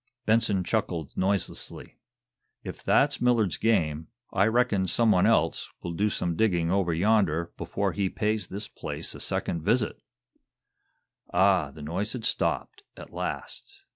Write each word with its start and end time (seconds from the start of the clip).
Benson 0.25 0.63
chuckled 0.63 1.11
noiselessly. 1.15 1.99
"If 2.63 2.83
that's 2.83 3.21
Millard's 3.21 3.57
game 3.57 4.07
I 4.33 4.47
reckon 4.47 4.87
some 4.87 5.11
one 5.11 5.27
else 5.27 5.69
will 5.83 5.91
do 5.93 6.09
some 6.09 6.35
digging 6.35 6.71
over 6.71 6.91
yonder 6.91 7.51
before 7.55 7.91
he 7.91 8.09
pays 8.09 8.47
this 8.47 8.67
place 8.67 9.13
a 9.13 9.19
second 9.19 9.61
visit!" 9.61 10.01
Ah, 11.31 11.69
the 11.69 11.83
noise 11.83 12.13
had 12.13 12.25
stopped, 12.25 12.81
at 12.97 13.13
last. 13.13 13.81